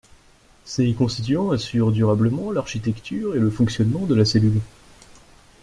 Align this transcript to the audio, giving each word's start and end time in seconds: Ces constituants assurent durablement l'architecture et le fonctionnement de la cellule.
Ces 0.65 0.93
constituants 0.95 1.51
assurent 1.51 1.91
durablement 1.91 2.51
l'architecture 2.51 3.35
et 3.35 3.39
le 3.39 3.51
fonctionnement 3.51 4.07
de 4.07 4.15
la 4.15 4.25
cellule. 4.25 4.59